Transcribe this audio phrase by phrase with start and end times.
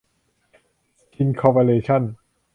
[1.13, 2.01] ชิน คอร์ปอเรชั่น